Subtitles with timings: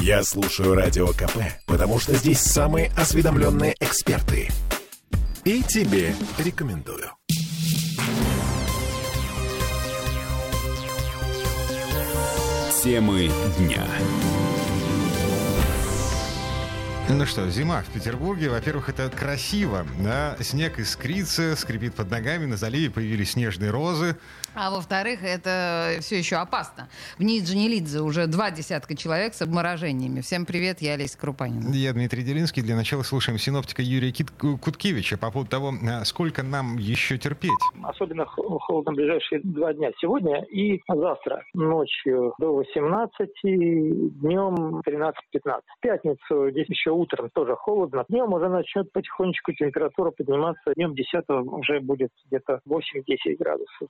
[0.00, 4.48] Я слушаю Радио КП, потому что здесь самые осведомленные эксперты.
[5.44, 7.10] И тебе рекомендую.
[12.82, 13.84] Темы дня.
[17.10, 18.50] Ну что, зима в Петербурге.
[18.50, 19.86] Во-первых, это красиво.
[20.00, 20.36] Да?
[20.40, 22.44] Снег искрится, скрипит под ногами.
[22.44, 24.16] На заливе появились снежные розы.
[24.60, 26.88] А во-вторых, это все еще опасно.
[27.16, 30.20] В ней Джанилидзе уже два десятка человек с обморожениями.
[30.20, 31.72] Всем привет, я Олеся Крупанина.
[31.72, 32.60] Я Дмитрий Делинский.
[32.60, 37.52] Для начала слушаем синоптика Юрия Кит Куткевича по поводу того, а, сколько нам еще терпеть.
[37.84, 39.92] Особенно холодно в ближайшие два дня.
[40.00, 41.44] Сегодня и завтра.
[41.54, 45.12] Ночью до 18, днем 13-15.
[45.76, 48.04] В пятницу здесь еще утром тоже холодно.
[48.08, 50.74] Днем уже начнет потихонечку температура подниматься.
[50.74, 53.88] Днем 10 уже будет где-то 8-10 градусов.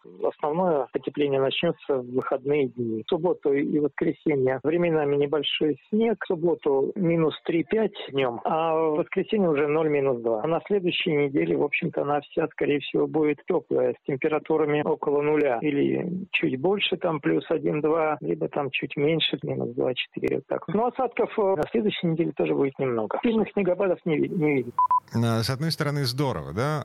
[0.59, 3.03] Основное потепление начнется в выходные дни.
[3.07, 6.17] В субботу и воскресенье временами небольшой снег.
[6.25, 10.42] В субботу минус 3-5 днем, а в воскресенье уже 0 минус 2.
[10.42, 15.23] А на следующей неделе, в общем-то, она вся, скорее всего, будет теплая, с температурами около
[15.23, 15.59] нуля.
[15.62, 19.95] Или чуть больше, там плюс 1-2, либо там чуть меньше, минус 2-4.
[20.34, 20.69] Вот так.
[20.69, 23.19] Но осадков э, на следующей неделе тоже будет немного много.
[23.22, 24.72] Сильных снегопадов не, не видно.
[25.12, 26.84] С одной стороны, здорово, да?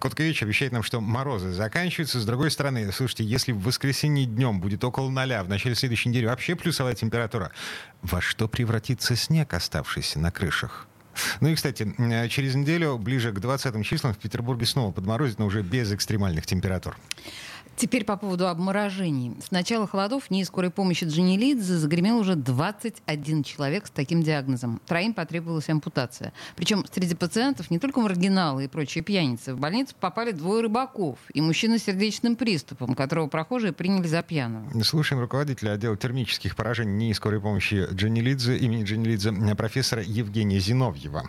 [0.00, 2.20] Коткович обещает нам, что морозы заканчиваются.
[2.20, 6.26] С другой стороны, слушайте, если в воскресенье днем будет около ноля, в начале следующей недели
[6.26, 7.50] вообще плюсовая температура,
[8.02, 10.88] во что превратится снег, оставшийся на крышах?
[11.40, 11.94] Ну и, кстати,
[12.28, 16.96] через неделю, ближе к 20 числам, в Петербурге снова подморозит, но уже без экстремальных температур.
[17.76, 19.36] Теперь по поводу обморожений.
[19.44, 24.80] С начала холодов в НИИ скорой помощи Джанилидзе загремел уже 21 человек с таким диагнозом.
[24.86, 26.32] Троим потребовалась ампутация.
[26.54, 29.54] Причем среди пациентов не только маргиналы и прочие пьяницы.
[29.54, 34.82] В больницу попали двое рыбаков и мужчина с сердечным приступом, которого прохожие приняли за пьяного.
[34.82, 41.28] Слушаем руководителя отдела термических поражений НИИ скорой помощи Джанилидзе, имени Джанилидзе, профессора Евгения Зиновьева.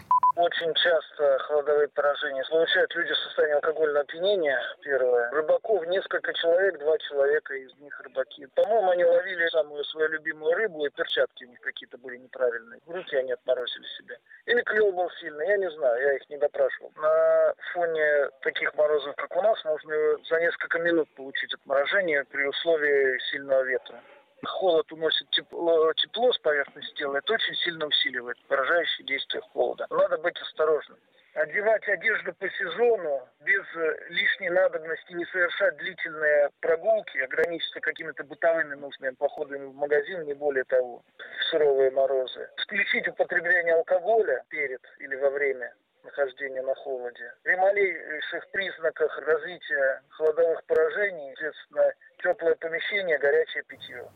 [0.53, 5.31] Очень часто холодовые поражения получают люди в состоянии алкогольного опьянения, первое.
[5.31, 8.45] Рыбаков несколько человек, два человека из них рыбаки.
[8.53, 12.79] По-моему, они ловили самую свою любимую рыбу, и перчатки у них какие-то были неправильные.
[12.85, 14.19] Руки они отморозили себе.
[14.45, 16.91] Или клев был сильный, я не знаю, я их не допрашивал.
[16.97, 19.95] На фоне таких морозов, как у нас, можно
[20.29, 23.99] за несколько минут получить отморожение при условии сильного ветра
[24.45, 29.87] холод уносит тепло, тепло с поверхности тела, это очень сильно усиливает поражающее действие холода.
[29.89, 30.97] Надо быть осторожным.
[31.33, 33.63] Одевать одежду по сезону без
[34.09, 40.63] лишней надобности, не совершать длительные прогулки, ограничиться какими-то бытовыми нужными походами в магазин, не более
[40.65, 42.49] того, в суровые морозы.
[42.57, 47.33] Исключить употребление алкоголя перед или во время нахождения на холоде.
[47.41, 54.07] При малейших признаках развития холодовых поражений, естественно, теплое помещение, горячее питье.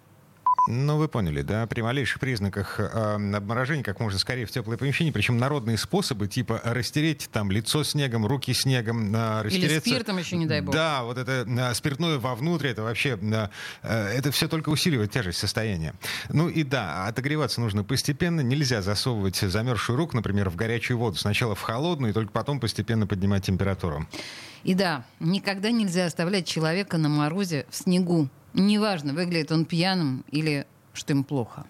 [0.67, 2.83] Ну, вы поняли, да, при малейших признаках э,
[3.35, 8.25] обморожения как можно скорее в теплое помещение, причем народные способы, типа растереть там лицо снегом,
[8.25, 9.75] руки снегом, э, растереться.
[9.75, 10.75] Или спиртом еще, не дай бог.
[10.75, 13.47] Да, вот это э, спиртное вовнутрь, это вообще, э,
[13.81, 15.93] это все только усиливает тяжесть состояния.
[16.29, 21.55] Ну и да, отогреваться нужно постепенно, нельзя засовывать замерзшую руку, например, в горячую воду, сначала
[21.55, 24.05] в холодную, и только потом постепенно поднимать температуру.
[24.63, 28.27] И да, никогда нельзя оставлять человека на морозе в снегу.
[28.53, 31.65] Неважно, выглядит он пьяным или что им плохо.